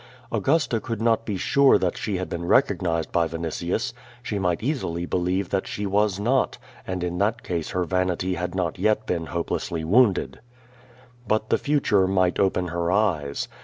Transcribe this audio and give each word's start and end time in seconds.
Augusta 0.31 0.79
could 0.79 0.99
not 0.99 1.25
be 1.27 1.37
sure 1.37 1.77
that 1.77 1.95
she 1.95 2.17
had 2.17 2.27
been 2.27 2.43
recognized 2.43 3.11
by 3.11 3.27
Vinitius. 3.27 3.93
She 4.23 4.39
might 4.39 4.63
easily 4.63 5.05
believe 5.05 5.49
that 5.49 5.67
she 5.67 5.85
was 5.85 6.19
not, 6.19 6.57
and 6.87 7.03
in 7.03 7.19
that 7.19 7.43
case 7.43 7.69
her 7.69 7.83
vanity 7.83 8.33
had 8.33 8.55
not 8.55 8.79
yet 8.79 9.05
been 9.05 9.27
hopelessly 9.27 9.83
woimded. 9.83 10.39
But 11.27 11.51
the 11.51 11.59
future 11.59 12.07
might 12.07 12.39
open 12.39 12.69
her 12.69 12.91
eyes. 12.91 13.47